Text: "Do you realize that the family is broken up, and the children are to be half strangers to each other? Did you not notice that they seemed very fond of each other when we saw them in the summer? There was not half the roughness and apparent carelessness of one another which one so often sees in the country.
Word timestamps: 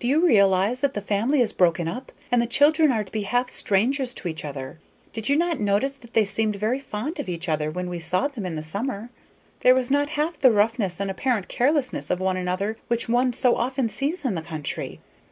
"Do 0.00 0.08
you 0.08 0.26
realize 0.26 0.80
that 0.80 0.94
the 0.94 1.00
family 1.00 1.40
is 1.40 1.52
broken 1.52 1.86
up, 1.86 2.10
and 2.32 2.42
the 2.42 2.48
children 2.48 2.90
are 2.90 3.04
to 3.04 3.12
be 3.12 3.22
half 3.22 3.48
strangers 3.48 4.12
to 4.14 4.26
each 4.26 4.44
other? 4.44 4.80
Did 5.12 5.28
you 5.28 5.36
not 5.36 5.60
notice 5.60 5.92
that 5.92 6.12
they 6.12 6.24
seemed 6.24 6.56
very 6.56 6.80
fond 6.80 7.20
of 7.20 7.28
each 7.28 7.48
other 7.48 7.70
when 7.70 7.88
we 7.88 8.00
saw 8.00 8.26
them 8.26 8.44
in 8.44 8.56
the 8.56 8.64
summer? 8.64 9.10
There 9.60 9.76
was 9.76 9.88
not 9.88 10.08
half 10.18 10.40
the 10.40 10.50
roughness 10.50 10.98
and 10.98 11.08
apparent 11.08 11.46
carelessness 11.46 12.10
of 12.10 12.18
one 12.18 12.36
another 12.36 12.78
which 12.88 13.08
one 13.08 13.32
so 13.32 13.54
often 13.54 13.88
sees 13.88 14.24
in 14.24 14.34
the 14.34 14.42
country. 14.42 14.98